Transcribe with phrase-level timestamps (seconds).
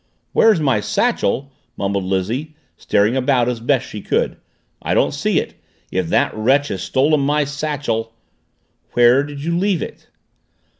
[0.33, 4.37] "Where's my satchel?" mumbled Lizzie, staring about as best she could.
[4.81, 5.53] "I don't see it.
[5.91, 8.15] If that wretch has stolen my satchel!"
[8.93, 10.07] "Where did you leave it?"